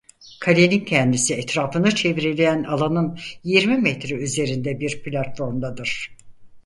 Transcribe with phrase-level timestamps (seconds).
[0.39, 6.11] Kalenin kendisi etrafını çevreleyen alanın yirmi metre üzerinde bir platformdadır.